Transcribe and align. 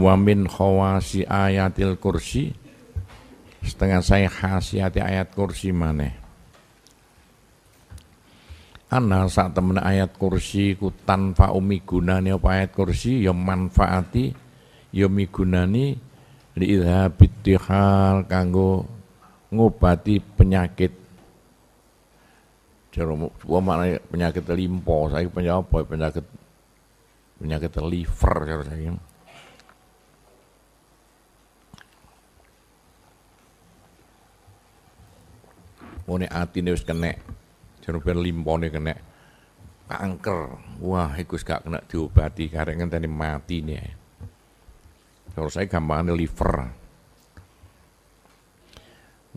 wa 0.00 0.16
min 0.16 0.48
khawasi 0.48 1.28
ayatil 1.28 2.00
kursi 2.00 2.56
setengah 3.60 4.00
saya 4.00 4.28
khasiati 4.32 5.04
ayat 5.04 5.28
kursi 5.36 5.70
maneh 5.70 6.16
Ana 8.90 9.30
saat 9.30 9.54
temen 9.54 9.78
ayat 9.78 10.18
kursi 10.18 10.74
ku 10.74 10.90
tanpa 11.06 11.54
umi 11.54 11.78
gunani 11.78 12.34
apa 12.34 12.58
ayat 12.58 12.74
kursi 12.74 13.22
ya 13.22 13.30
manfaati 13.30 14.34
ya 14.90 15.06
migunani 15.06 15.94
li 16.58 16.66
idhabit 16.66 17.46
tihal 17.46 18.26
kanggo 18.26 18.82
ngobati 19.54 20.18
penyakit 20.18 21.00
Cara 22.90 23.14
mana 23.14 24.02
penyakit 24.10 24.42
limpo, 24.50 25.06
saya 25.14 25.22
penyakit? 25.30 25.86
Penyakit 25.86 26.26
penyakit 27.38 27.72
liver 27.86 28.36
cara 28.42 28.62
saya. 28.66 28.92
Oh 36.10 36.18
nek 36.18 36.34
atine 36.34 36.74
wis 36.74 36.82
kena 36.82 37.14
limpo 37.86 38.18
limpone 38.18 38.66
kena 38.66 38.98
kanker. 39.86 40.58
Wah, 40.82 41.14
iku 41.14 41.38
gak 41.38 41.70
kena 41.70 41.78
diobati 41.86 42.50
karek 42.50 42.82
ngenteni 42.82 43.06
mati 43.06 43.62
nih. 43.62 43.78
Kalau 45.30 45.46
saya 45.46 45.70
gampangnya 45.70 46.10
liver. 46.10 46.54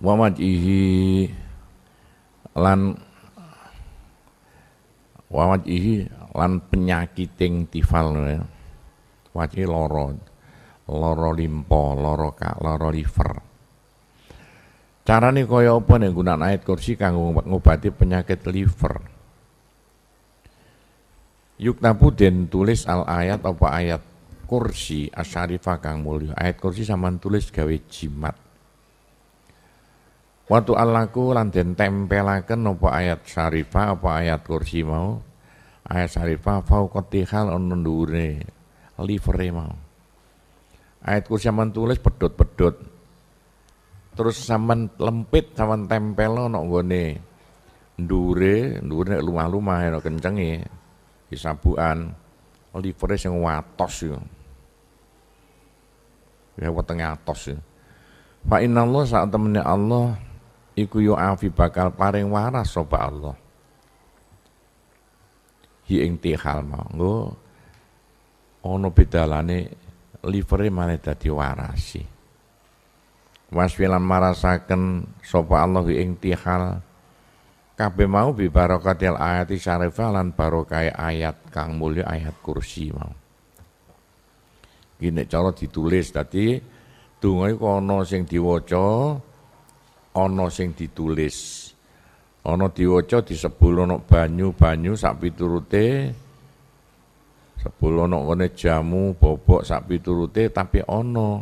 Wa 0.02 0.14
maj'ihi 0.18 1.30
lan 2.58 2.98
wa 5.30 5.44
maj'ihi 5.54 5.94
lan 6.34 6.52
penyakiting 6.74 7.70
tifal. 7.70 8.18
Wajih 9.30 9.70
loro. 9.70 10.18
Loro 10.90 11.30
limpo, 11.38 11.94
loro 11.94 12.34
kak, 12.34 12.58
loro 12.66 12.90
liver. 12.90 13.53
Carane 15.04 15.44
kaya 15.44 15.76
apa 15.76 16.00
nek 16.00 16.16
gunaan 16.16 16.48
ayat 16.48 16.64
kursi 16.64 16.96
kanggo 16.96 17.36
ngobati 17.44 17.92
penyakit 17.92 18.48
liver. 18.48 19.04
Yuktabu 21.60 22.16
den 22.16 22.48
tulis 22.48 22.88
al 22.88 23.04
ayat 23.04 23.44
apa 23.44 23.68
ayat 23.68 24.02
kursi 24.48 25.12
asyarifah 25.12 25.84
kang 25.84 26.08
mulya. 26.08 26.32
Ayat 26.40 26.56
kursi 26.56 26.88
sampean 26.88 27.20
tulis 27.20 27.52
gawe 27.52 27.76
jimat. 27.92 28.40
Waktu 30.48 30.72
Allahku 30.72 31.36
lan 31.36 31.52
den 31.52 31.76
tempelaken 31.76 32.64
apa 32.64 32.88
ayat 32.96 33.28
syarifah 33.28 34.00
apa 34.00 34.08
ayat 34.24 34.40
kursi 34.48 34.88
mau. 34.88 35.20
Ayat 35.84 36.16
syarifah 36.16 36.64
fauqatihal 36.64 37.52
ono 37.52 37.76
ndure 37.76 38.40
livere 39.04 39.52
mau. 39.52 39.76
Ayat 41.04 41.28
kursi 41.28 41.52
sampean 41.52 41.76
tulis 41.76 42.00
pedot-pedot 42.00 42.93
terus 44.14 44.38
sampean 44.42 44.90
lempit 45.02 45.54
sampean 45.58 45.90
tempel 45.90 46.50
ana 46.50 46.62
nggone 46.62 47.18
ndure 47.98 48.82
ndure 48.82 49.22
lumah-lumah 49.22 49.78
ya 49.90 50.00
kencenge 50.02 50.66
di 51.30 51.36
sabukan 51.38 52.10
livere 52.78 53.16
sing 53.18 53.34
watos 53.38 54.06
yo 54.06 54.18
ya 56.58 56.70
wetenge 56.70 57.06
atos 57.06 57.54
ya. 57.54 57.58
Fa 58.44 58.60
Allah 58.60 59.04
saat 59.08 59.32
temennya 59.32 59.64
Allah 59.64 60.20
iku 60.76 61.00
yo 61.00 61.16
afi 61.16 61.48
bakal 61.48 61.96
paring 61.96 62.28
waras 62.28 62.76
sapa 62.76 62.98
Allah. 63.08 63.36
Hi 65.88 65.96
ing 66.04 66.20
tihal 66.20 66.64
mau 66.64 66.88
nggo 66.92 67.16
ana 68.64 68.88
bedalane 68.88 69.60
livere 70.24 70.72
maneh 70.72 71.00
dadi 71.00 71.28
warasi 71.28 72.13
waswilan 73.54 74.02
marasaken 74.02 75.06
sapa 75.22 75.62
Allah 75.62 75.86
ing 75.94 76.18
tihal. 76.18 76.82
Kabeh 77.74 78.06
mau 78.06 78.34
bi 78.38 78.54
barakatil 78.54 79.18
ayati 79.18 79.58
syarifah 79.58 80.14
lan 80.14 80.34
barokah 80.34 80.94
ayat 80.94 81.50
kang 81.50 81.78
mulya 81.78 82.06
ayat 82.06 82.38
kursi 82.42 82.94
mau. 82.94 83.10
Gini 84.98 85.26
cara 85.26 85.50
ditulis 85.54 86.14
tadi 86.14 86.62
donga 87.18 87.50
iku 87.50 87.82
ana 87.82 88.06
sing 88.06 88.30
diwaca 88.30 89.18
ana 90.14 90.46
sing 90.54 90.78
ditulis. 90.78 91.70
Ana 92.46 92.70
diwaca 92.70 93.26
disebul 93.26 93.90
ana 93.90 93.98
banyu-banyu 93.98 94.94
sak 94.94 95.18
piturute 95.24 96.14
sebul 97.58 98.06
ana 98.06 98.20
jamu 98.54 99.16
bobok 99.16 99.64
sak 99.64 99.88
piturute 99.90 100.52
tapi 100.52 100.84
ana 100.84 101.42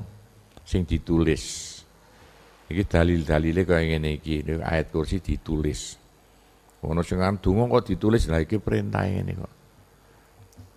sing 0.64 0.86
ditulis 0.86 1.71
Iki 2.72 2.88
dalil-dalile 2.88 3.68
kaya 3.68 3.84
ngene 3.84 4.16
iki, 4.16 4.48
ayat 4.64 4.88
kursi 4.96 5.20
ditulis. 5.20 6.00
Ono 6.88 7.04
sing 7.04 7.20
donga 7.20 7.64
kok 7.68 7.92
ditulis, 7.92 8.32
lah 8.32 8.40
iki 8.40 8.64
perintah 8.64 9.04
ngene 9.04 9.32
kok. 9.36 9.54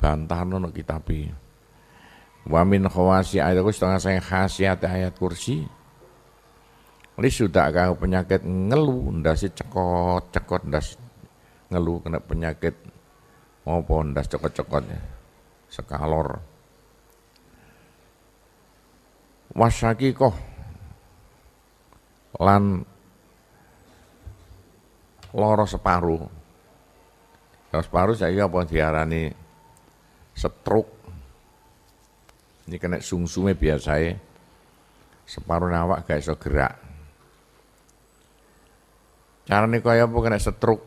Bantahno 0.03 0.59
nek 0.59 0.75
kitab 0.75 1.07
Wa 2.45 2.61
min 2.67 2.85
khawasi 2.91 3.39
ayat 3.39 3.63
kursi 3.63 3.79
setengah 3.79 4.01
saya 4.03 4.21
khasiat 4.21 4.79
ayat 4.85 5.15
kursi. 5.15 5.65
Ini 7.15 7.31
sudah 7.31 7.71
kau 7.71 7.95
penyakit 7.95 8.43
ngeluh, 8.43 9.15
ndas 9.15 9.47
cekot, 9.47 10.35
cekot 10.35 10.67
ndas 10.67 10.99
ngeluh 11.71 12.03
kena 12.03 12.19
penyakit 12.19 12.75
apa 13.65 13.95
ndas 14.03 14.27
cekot-cekotnya 14.27 14.99
sekalor. 15.71 16.43
Wasaki 19.55 20.11
kok 20.11 20.54
lan 22.39 22.83
loro 25.35 25.65
separuh. 25.67 26.23
Loro 27.71 27.83
separuh 27.83 28.17
saya 28.19 28.47
apa 28.47 28.59
diarani 28.67 29.31
stroke. 30.35 30.93
Ini 32.65 32.77
kena 32.81 32.99
sungsume 32.99 33.55
biasa 33.55 33.93
ya. 34.01 34.15
Separuh 35.25 35.69
nawak 35.69 36.09
gak 36.09 36.21
iso 36.21 36.35
gerak. 36.41 36.75
Carane 39.45 39.79
kaya 39.85 40.09
apa 40.09 40.19
kena 40.19 40.39
stroke. 40.41 40.87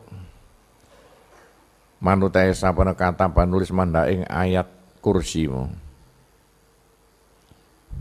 Manutai 1.98 2.54
sapana 2.54 2.94
kata 2.94 3.30
panulis 3.34 3.74
mandaing 3.74 4.22
ayat 4.30 4.70
kursimu. 5.02 5.66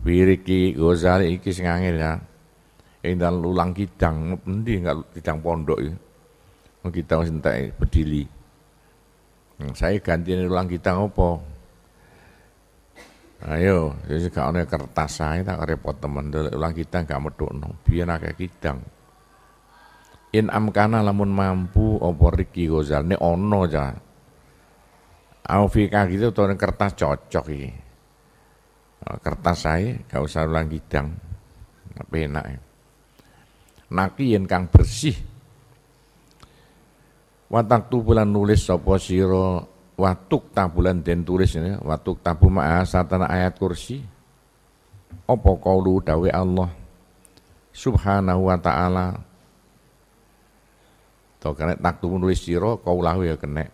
Wiriki 0.06 0.78
Ghazali 0.78 1.36
iki 1.36 1.50
sing 1.50 1.66
angel 1.66 1.98
ya 1.98 2.22
dalam 3.16 3.46
ulang 3.46 3.72
kidang 3.72 4.36
endi 4.44 4.84
enggak 4.84 5.16
kidang 5.16 5.40
pondok 5.40 5.80
ya. 5.80 5.94
Kita 6.88 7.20
entek 7.24 7.76
berdili. 7.76 8.24
Nah, 9.60 9.72
saya 9.76 10.00
ganti 10.00 10.32
ulang 10.36 10.68
kidang 10.68 11.08
apa? 11.08 11.30
Ayo, 13.38 13.94
jadi 14.10 14.34
gak 14.34 14.48
ada 14.50 14.62
kertas 14.66 15.22
saya 15.22 15.46
tak 15.46 15.62
repot 15.68 15.94
teman 15.94 16.34
ulang 16.34 16.74
kidang 16.74 17.06
gak 17.06 17.22
no 17.54 17.70
biar 17.86 18.10
akeh 18.18 18.34
kidang. 18.34 18.82
In 20.34 20.50
amkana 20.50 21.06
lamun 21.06 21.30
mampu 21.30 22.02
opo 22.02 22.34
Riki 22.34 22.66
Gozal 22.68 23.06
ini 23.06 23.16
ono 23.20 23.64
aja. 23.64 23.94
Aufika 25.48 26.04
gitu 26.12 26.36
tuh 26.36 26.50
kertas 26.58 26.98
cocok 26.98 27.46
ini. 27.54 27.72
Kertas 29.22 29.58
saya 29.60 29.96
gak 30.08 30.24
usah 30.24 30.44
ulang 30.44 30.68
kidang. 30.68 31.08
Enak 31.98 32.46
ya 32.46 32.67
nakiyen 33.92 34.48
kang 34.48 34.68
bersih. 34.68 35.16
Watak 37.48 37.88
bulan 37.92 38.28
nulis 38.28 38.68
sapa 38.68 39.00
sira? 39.00 39.64
Watuk 39.98 40.54
tabulan 40.54 41.02
den 41.02 41.26
tulis 41.26 41.58
ini. 41.58 41.74
Watuk 41.82 42.22
tabu 42.22 42.54
ma'a 42.54 42.86
satana 42.86 43.26
ayat 43.26 43.58
kursi. 43.58 44.04
Apa 45.26 45.52
kaulu 45.58 46.04
dawe 46.04 46.30
Allah? 46.30 46.70
Subhanahu 47.74 48.52
wa 48.52 48.58
ta'ala. 48.60 49.08
To 51.42 51.56
kena 51.56 51.74
tak 51.80 52.04
nulis 52.04 52.44
sira 52.44 52.78
kaulahu 52.82 53.22
ya 53.26 53.38
kena 53.38 53.70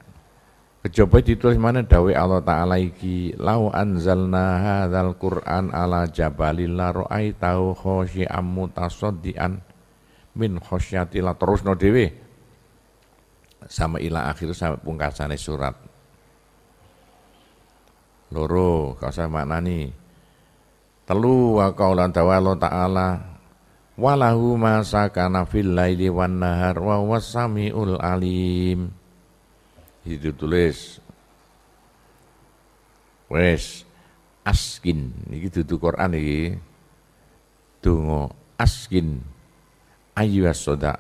Kejaba 0.84 1.24
ditulis 1.24 1.56
mana? 1.56 1.80
Dawe 1.80 2.12
Allah 2.12 2.44
Ta'ala 2.44 2.76
iki 2.76 3.40
Lau 3.40 3.72
anzalna 3.72 4.60
hadzal 4.60 5.16
Qur'an 5.16 5.72
ala 5.72 6.12
jabalil 6.12 6.76
la 6.76 6.92
ra'aitahu 6.92 7.72
khasyi'an 7.72 8.44
mutasaddian 8.44 9.64
min 10.38 10.58
khosyatila 10.58 11.38
terusno 11.38 11.78
dhewe. 11.78 12.06
Sama 13.70 14.02
ila 14.04 14.28
akhir 14.28 14.52
sampai 14.52 14.84
pungkasane 14.84 15.40
surat. 15.40 15.76
Loro 18.34 18.98
kau 18.98 19.14
sama 19.14 19.46
maknani. 19.46 19.94
Telu 21.04 21.60
wa 21.60 21.72
qaulan 21.72 22.12
Allah 22.16 22.58
ta'ala 22.58 23.08
walahu 23.94 24.58
ma 24.58 24.82
sakana 24.82 25.46
fil 25.46 25.76
laili 25.76 26.10
wan 26.10 26.42
nahar 26.42 26.80
wa 26.82 27.00
wasamiul 27.04 28.02
alim. 28.02 28.90
Itu 30.04 30.36
tulis 30.36 31.00
wes 33.32 33.88
askin. 34.44 35.14
Iki 35.32 35.64
dudu 35.64 35.80
Quran 35.80 36.12
iki. 36.18 36.42
Donga 37.84 38.32
askin 38.60 39.33
ayu 40.14 40.46
soda 40.54 41.00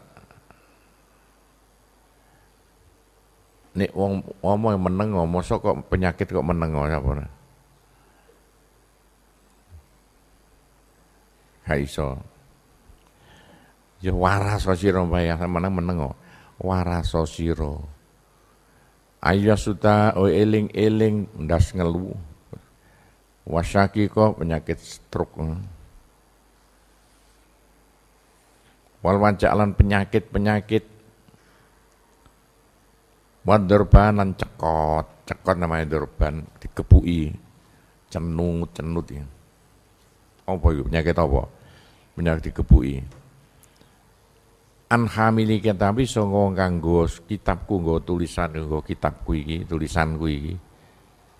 nek 3.73 3.89
wong 3.97 4.21
omong 4.45 4.77
meneng 4.77 5.17
mosok 5.25 5.59
kok 5.65 5.77
penyakit 5.89 6.29
kok 6.29 6.45
meneng 6.45 6.77
apa 6.77 7.25
Gak 11.63 11.79
iso. 11.79 12.19
Ya 14.03 14.11
waraso 14.11 14.75
sira 14.75 14.99
bayang 15.07 15.47
meneng 15.47 15.73
meneng 15.79 15.97
waraso 16.59 17.23
sira. 17.23 17.79
Ayo 19.23 19.55
suta 19.55 20.11
o 20.19 20.27
eling-eling 20.27 21.31
ndas 21.47 21.71
ngelu. 21.71 22.11
Wasaki 23.47 24.11
kok 24.11 24.43
penyakit 24.43 24.75
stroke. 24.83 25.39
Wal 29.03 29.19
wancalan 29.19 29.75
penyakit-penyakit 29.75 30.93
Wadurban 33.43 34.31
cekot, 34.39 35.27
cekot 35.27 35.59
namanya 35.59 35.99
durban, 35.99 36.47
dikepui, 36.63 37.35
cenut, 38.07 38.71
cenut 38.71 39.03
ya. 39.11 39.27
Apa 40.47 40.67
itu 40.71 40.87
penyakit 40.87 41.11
apa? 41.11 41.43
Penyakit 42.15 42.43
dikepui. 42.47 43.03
An 44.87 45.11
hamili 45.11 45.59
kitabi 45.59 46.07
songo 46.07 46.55
kanggo 46.55 47.03
kitabku 47.27 47.83
nggo 47.83 47.99
tulisan 48.07 48.55
nggo 48.55 48.79
kitabku 48.79 49.35
iki, 49.35 49.67
tulisanku 49.67 50.23
iki. 50.31 50.55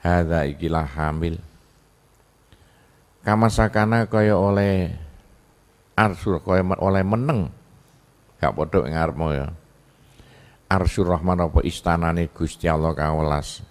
Hadza 0.04 0.44
ikilah 0.44 0.84
hamil. 0.84 1.40
Kamasakana 3.24 4.12
kaya 4.12 4.36
oleh 4.36 4.92
arsur 5.94 6.42
kaya 6.42 6.66
oleh 6.82 7.04
meneng. 7.06 7.50
Gak 8.42 8.54
padha 8.54 8.84
ngarepmu 8.84 9.28
ya. 9.32 9.48
Arsyur 10.68 11.08
rahman 11.16 11.46
apa 11.46 11.62
istanane 11.64 12.34
Gusti 12.34 12.66
Allah 12.66 12.92
kawelas. 12.98 13.62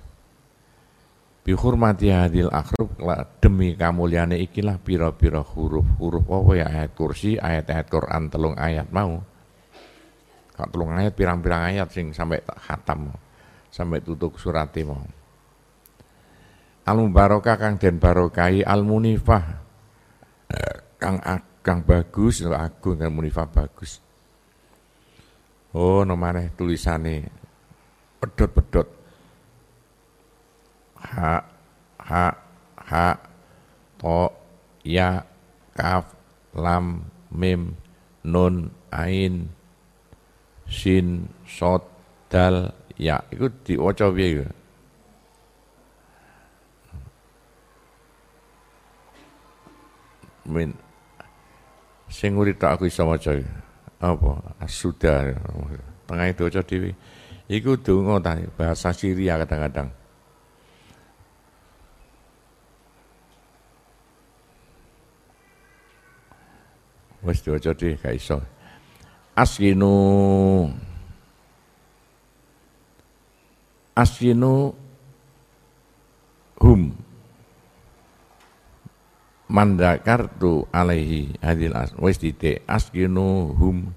Bi 1.42 1.50
hurmati 1.58 2.06
hadil 2.14 2.46
akhrub 2.54 2.94
demi 3.42 3.74
kamulyane 3.74 4.38
ikilah 4.46 4.78
pira-pira 4.78 5.42
huruf-huruf 5.42 6.24
apa 6.30 6.50
ya? 6.54 6.66
Ayat 6.70 6.92
kursi 6.94 7.34
ayat-ayat 7.34 7.86
Quran 7.90 8.30
telung 8.30 8.54
ayat 8.54 8.86
mau. 8.94 9.18
Kak 10.54 10.70
telung 10.70 10.94
ayat? 10.94 11.12
Pirang-pirang 11.18 11.74
ayat 11.74 11.90
sing 11.90 12.14
sampai 12.14 12.38
khatam. 12.46 13.10
Sampai 13.74 13.98
tutup 14.00 14.38
surat 14.38 14.70
mau. 14.86 15.02
Al 16.82 16.96
mubarokah 16.98 17.58
kang 17.58 17.74
den 17.78 17.98
barokai 17.98 18.62
al 18.62 18.82
munifah 18.86 19.44
kang 20.98 21.18
kang 21.62 21.86
bagus 21.86 22.42
agung 22.42 22.98
kan 22.98 23.10
munifah 23.14 23.46
bagus. 23.46 24.02
Oh, 25.72 26.04
nomane 26.04 26.52
tulisane. 26.52 27.30
Pedot-pedot. 28.20 28.88
Ha 31.02 31.34
ha 31.98 32.26
ha 32.78 33.06
to 33.98 34.30
ya 34.86 35.26
kaf 35.74 36.14
lam 36.54 37.10
mim 37.34 37.74
nun 38.22 38.70
ain 38.94 39.50
sin 40.70 41.26
sot 41.48 41.82
dal 42.30 42.70
ya. 42.94 43.18
Iku 43.34 43.50
diwaca 43.66 44.06
piye 44.14 44.46
min 50.46 50.74
sing 52.12 52.36
tak 52.60 52.76
aku 52.76 52.92
iso 52.92 53.08
maca 53.08 53.32
apa? 54.04 54.30
Sudah 54.68 55.32
tengah 56.04 56.28
itu 56.28 56.44
aja 56.44 56.60
dewi 56.60 56.92
iku 57.48 57.80
ta? 57.80 58.36
Bahasa 58.54 58.92
Syria 58.92 59.40
kadang-kadang. 59.40 59.88
Wis 67.22 67.38
diwaca 67.38 67.70
dhewe 67.70 67.94
gak 68.02 68.18
iso. 68.18 68.42
Askinu 69.38 69.94
askinu 73.94 74.74
hum 76.60 77.01
mandakartu 79.52 80.64
alaihi 80.72 81.36
hadil 81.44 81.76
as 81.76 81.92
wis 82.00 82.16
titik 82.16 82.64
askinu 82.64 83.52
hum. 83.52 83.92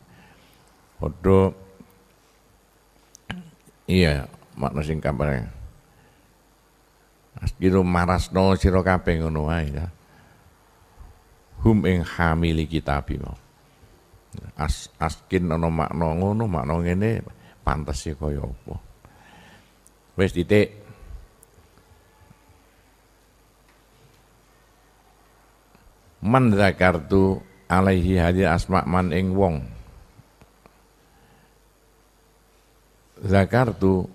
Padha 1.00 1.56
iya 3.88 4.28
makna 4.60 4.84
sing 4.84 5.00
kabar. 5.00 5.48
Askinu 7.40 7.84
marasno 7.84 8.56
sira 8.60 8.84
kabeh 8.84 9.24
ngono 9.24 9.48
wae 9.48 9.72
ya. 9.72 9.88
Hum 11.64 11.88
ing 11.88 12.04
hamili 12.04 12.68
kitabi 12.68 13.20
mau. 13.20 13.40
As 14.60 14.92
askin 15.00 15.48
ana 15.48 15.72
makna 15.72 16.16
ngono 16.16 16.48
makna 16.52 16.84
ngene 16.84 17.24
pantes 17.64 18.04
ya 18.04 18.16
kaya 18.16 18.44
apa. 18.44 18.76
Wis 20.16 20.32
titik 20.32 20.85
man 26.26 26.50
zakartu 26.58 27.38
alaihi 27.70 28.18
hadir 28.18 28.50
asma 28.50 28.82
man 28.90 29.14
ing 29.14 29.38
wong. 29.38 29.62
Zakartu 33.22 34.10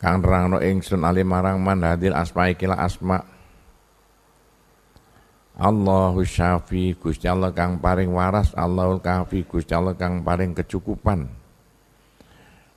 kang 0.00 0.24
nerangno 0.24 0.64
ingsun 0.64 1.04
ali 1.04 1.20
marang 1.20 1.60
man 1.60 1.84
hadir 1.84 2.16
asma 2.16 2.48
ikilah 2.48 2.80
asma. 2.80 3.20
Allahu 5.56 6.20
syafi 6.20 6.92
Gusti 6.96 7.24
Allah 7.24 7.48
kang 7.48 7.80
paring 7.80 8.12
waras 8.12 8.52
Allahul 8.52 9.00
kafi 9.00 9.44
Gusti 9.44 9.72
Allah 9.72 9.96
kang 9.96 10.20
paring 10.20 10.52
kecukupan. 10.52 11.24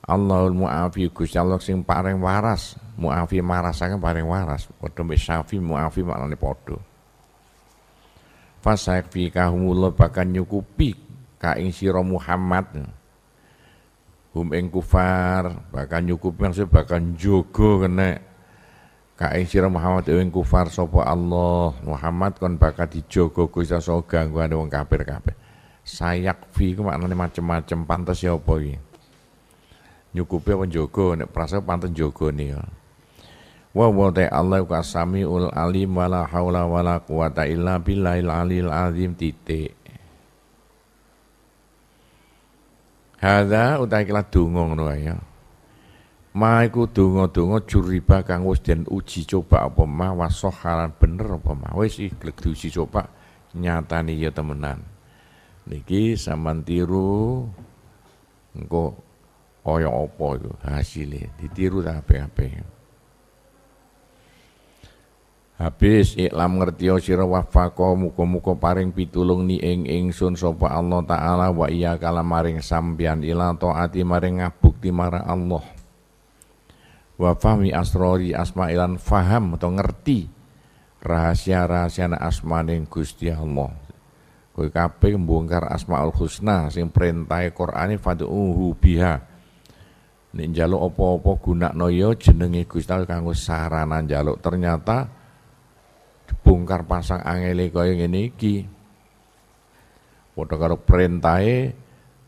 Allahul 0.07 0.55
muafi 0.55 1.11
Gusti 1.11 1.35
Allah 1.35 1.59
sing 1.59 1.83
paring 1.83 2.23
waras. 2.23 2.79
Muafi 2.95 3.43
marasaken 3.43 3.99
paring 3.99 4.23
waras. 4.23 4.71
Padha 4.79 5.03
syafi 5.19 5.59
muafi 5.59 6.07
maknane 6.07 6.39
padha 6.39 6.79
fi 8.61 9.31
kahumullah 9.31 9.95
bahkan 9.95 10.27
nyukupi 10.29 10.95
ka 11.39 11.55
ing 11.55 11.71
sira 11.71 12.03
Muhammad. 12.03 12.87
Hum 14.35 14.53
ing 14.53 14.69
kufar 14.69 15.65
bahkan 15.73 16.05
nyukupi 16.05 16.45
maksud 16.45 16.69
bahkan 16.69 17.15
jogo 17.15 17.81
kena. 17.81 18.21
Ka 19.19 19.35
ing 19.35 19.47
sira 19.47 19.67
Muhammad 19.67 20.07
ing 20.07 20.31
kufar 20.31 20.71
sapa 20.71 21.03
Allah 21.03 21.75
Muhammad 21.83 22.39
kon 22.39 22.55
bakal 22.55 22.87
dijogo 22.87 23.51
Gusti 23.51 23.75
so 23.83 24.03
gangguane 24.03 24.55
wong 24.55 24.71
kafir 24.71 25.03
kabeh 25.03 25.35
sayakfi 25.89 26.77
ku 26.77 26.85
maknane 26.85 27.17
macem-macem 27.17 27.81
pantes 27.89 28.21
ya 28.21 28.37
apa 28.37 28.53
iki? 28.61 28.77
Nyukupi 30.13 30.53
apa 30.53 30.65
jogo 30.69 31.17
nek 31.17 31.33
prasa 31.33 31.61
pantes 31.61 31.89
jogone 31.93 32.53
ya 32.53 32.61
wa 33.69 33.85
wa 33.85 34.09
Allah 34.09 34.65
ka 34.65 34.81
samiul 34.81 35.53
alim 35.53 35.93
wala 35.93 36.25
haula 36.25 36.65
wala 36.65 36.97
quwata 37.05 37.45
illa 37.45 37.77
billahil 37.77 38.29
alil 38.29 38.69
azim 38.73 39.13
titik 39.13 39.79
Hadza 43.19 43.83
utahe 43.83 44.07
kala 44.07 44.23
donga 44.23 44.63
ngono 44.63 44.95
ya. 44.95 45.19
Ma 46.39 46.63
iku 46.63 46.87
donga-donga 46.87 47.67
juriba 47.67 48.23
kang 48.23 48.47
wis 48.47 48.63
den 48.63 48.87
uji 48.87 49.27
coba 49.27 49.67
apa 49.67 49.83
mah 49.83 50.15
wasohalan 50.23 50.95
bener 50.95 51.35
apa 51.35 51.51
mah 51.51 51.75
wis 51.75 51.99
iki 51.99 52.15
diuji 52.15 52.71
coba 52.71 53.11
nyatane 53.51 54.15
ya 54.15 54.31
temenan. 54.31 54.79
Niki 55.67 56.15
sampean 56.15 56.63
tiru 56.63 57.43
engko 58.55 58.95
kaya 59.67 59.91
apa 59.91 60.25
iku 60.39 60.51
hasilnya 60.63 61.27
ditiru 61.35 61.83
ta 61.83 61.99
apik-apik. 61.99 62.78
Habis 65.59 66.15
iklam 66.15 66.63
ngerti 66.63 66.87
sira 67.03 67.27
wafaqo 67.27 67.91
muga-muga 67.91 68.55
paring 68.55 68.95
pitulung 68.95 69.43
ni 69.43 69.59
ing 69.59 69.83
ingsun 69.91 70.39
sapa 70.39 70.71
Allah 70.71 71.03
taala 71.03 71.51
wa 71.51 71.67
iya 71.67 71.99
kala 71.99 72.23
maring 72.23 72.63
sampeyan 72.63 73.19
ila 73.27 73.51
taati 73.59 73.99
maring 74.07 74.39
ngabukti 74.39 74.87
marang 74.87 75.27
Allah. 75.27 75.59
Wa 77.19 77.35
fahmi 77.35 77.75
asrori 77.75 78.31
asma'ilan 78.31 78.95
faham 79.03 79.59
atau 79.59 79.75
ngerti 79.75 80.31
rahasia-rahasia 81.03 82.07
asmane 82.15 82.79
Gusti 82.87 83.27
Allah. 83.27 83.75
Kowe 84.55 84.67
kabeh 84.71 85.19
mbongkar 85.19 85.67
Asmaul 85.75 86.15
Husna 86.15 86.71
sing 86.71 86.87
perintahe 86.87 87.51
Qur'ane 87.51 87.99
fad'uhu 87.99 88.75
biha. 88.79 89.27
nek 90.29 90.45
njaluk 90.53 90.93
apa-apa 90.93 91.31
gunakno 91.41 91.89
ya 91.89 92.13
jenenge 92.13 92.63
Gusti 92.69 92.93
Allah 92.93 93.09
kanggo 93.09 93.33
sarana 93.33 93.97
njaluk 93.97 94.37
ternyata 94.39 95.18
dibongkar 96.29 96.85
pasang 96.85 97.25
angele 97.25 97.73
kaya 97.73 97.97
ngene 97.97 98.29
iki 98.29 98.61
padha 100.37 100.55
karo 100.55 100.77
perintahe 100.77 101.73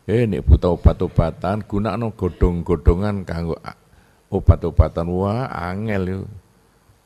eh 0.04 0.22
nek 0.26 0.42
buta 0.42 0.74
obat-obatan 0.74 1.64
gunakno 1.64 2.12
godhong-godhongan 2.18 3.22
kanggo 3.22 3.56
obat-obatan 4.28 5.06
wah 5.08 5.46
angel 5.48 6.02
yo 6.10 6.20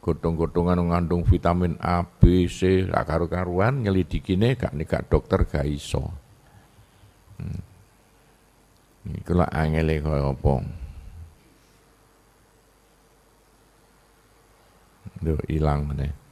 godhong-godhongan 0.06 0.86
ngandung 0.86 1.26
vitamin 1.26 1.74
A, 1.82 2.06
B, 2.06 2.46
C, 2.46 2.86
karu-karuan 2.86 3.82
nyelidikine 3.82 4.54
gak 4.54 4.70
nih 4.70 4.86
gak 4.86 5.10
dokter 5.10 5.42
gak 5.42 5.66
iso. 5.66 6.06
Hmm. 7.42 7.62
Iku 9.10 9.34
lah 9.34 9.50
angele 9.50 9.98
kaya 9.98 10.30
apa. 10.30 10.54
Duh 15.26 15.42
ilang 15.50 15.90
meneh. 15.90 16.25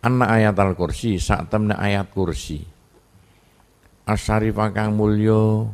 Anak 0.00 0.28
ayat 0.32 0.56
al-kursi, 0.56 1.20
saat 1.20 1.52
temne 1.52 1.76
ayat 1.76 2.08
kursi. 2.08 2.64
Asyarifah 4.08 4.72
kang 4.72 4.96
mulya 4.96 5.68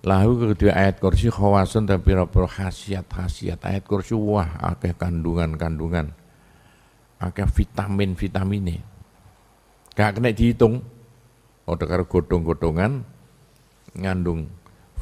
Lahu 0.00 0.56
kedua 0.56 0.72
ayat 0.72 0.96
kursi 0.96 1.28
khawasun 1.28 1.84
tapi 1.84 2.16
pira 2.16 2.24
khasiat-khasiat 2.24 3.60
ayat 3.68 3.84
kursi 3.84 4.16
wah 4.16 4.48
akeh 4.72 4.96
kandungan-kandungan. 4.96 6.16
Akeh 7.20 7.44
vitamin-vitamine. 7.44 8.80
Gak 9.92 10.16
kena 10.16 10.32
dihitung. 10.32 10.80
Ada 11.68 11.84
karo 11.84 12.08
godhong-godhongan 12.08 13.04
ngandung 14.00 14.48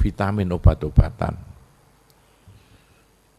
vitamin 0.03 0.51
obat-obatan. 0.51 1.48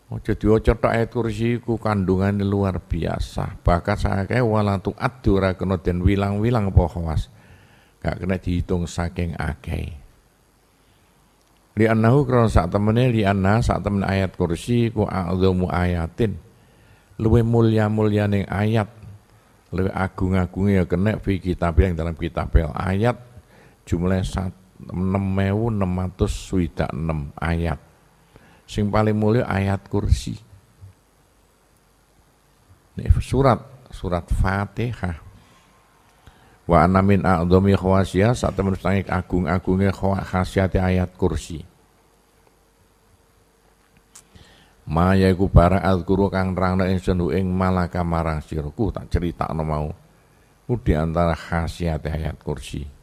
Ojo 0.10 0.34
diwaca 0.34 0.74
tok 0.74 0.90
ayat 0.90 1.14
kursi 1.14 1.62
ku 1.62 1.78
kandungan 1.78 2.42
luar 2.42 2.82
biasa. 2.82 3.62
Bahkan 3.62 3.98
saya 3.98 4.26
kayak 4.26 4.42
walatu 4.42 4.90
adura 4.98 5.54
kena 5.54 5.78
den 5.78 6.02
wilang-wilang 6.02 6.74
apa 6.74 6.84
khawas. 6.90 7.30
Gak 8.02 8.26
kena 8.26 8.42
dihitung 8.42 8.90
saking 8.90 9.38
akeh. 9.38 9.94
Li 11.78 11.86
annahu 11.86 12.26
krono 12.26 12.50
sak 12.50 12.74
temene 12.74 13.14
li 13.14 13.22
anna 13.22 13.62
sak 13.62 13.86
temen 13.86 14.02
ayat 14.02 14.34
kursi 14.34 14.90
ku 14.90 15.06
a'dhamu 15.06 15.70
ayatin. 15.70 16.42
Luwih 17.22 17.46
mulya-mulya 17.46 18.26
ning 18.26 18.50
ayat. 18.50 18.90
Luwih 19.70 19.94
agung-agunge 19.94 20.74
ya 20.74 20.90
kena 20.90 21.22
fi 21.22 21.38
kitab 21.38 21.78
yang 21.78 21.94
dalam 21.94 22.18
kitab 22.18 22.50
ayat. 22.74 23.14
Jumlah 23.86 24.26
6626 24.26 24.90
ayat 27.38 27.89
sing 28.70 28.94
paling 28.94 29.18
mulia 29.18 29.50
ayat 29.50 29.90
kursi 29.90 30.38
Ini 32.94 33.10
surat 33.18 33.90
surat 33.90 34.30
Fatihah 34.30 35.18
wa 36.70 36.86
ana 36.86 37.02
min 37.02 37.26
a'dhami 37.26 37.74
khawasiyah 37.74 38.38
sak 38.38 38.54
temen 38.54 38.78
agung-agungnya 38.78 39.90
khasiat 40.22 40.78
ayat 40.78 41.10
kursi 41.18 41.66
Maya 44.90 45.30
iku 45.30 45.46
barang 45.46 45.86
azkuru 45.86 46.34
kang 46.34 46.58
nerangno 46.58 46.82
ingsun 46.82 47.30
ing 47.30 47.46
malaka 47.54 48.02
marang 48.02 48.42
siraku 48.42 48.90
tak 48.90 49.06
critakno 49.14 49.62
mau. 49.62 49.94
Ku 50.66 50.82
di 50.82 50.98
antara 50.98 51.38
khasiat 51.38 52.02
ayat 52.10 52.42
kursi. 52.42 52.99